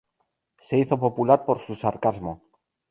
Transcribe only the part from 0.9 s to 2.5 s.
popular por su sarcasmo.